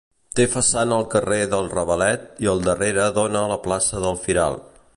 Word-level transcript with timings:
Té 0.37 0.45
façana 0.53 0.95
al 1.01 1.05
carrer 1.11 1.37
del 1.51 1.69
Ravalet 1.73 2.25
i 2.45 2.49
el 2.55 2.63
darrere 2.69 3.05
dóna 3.19 3.43
a 3.45 3.53
la 3.53 3.59
plaça 3.67 4.01
del 4.07 4.19
Firal. 4.25 4.59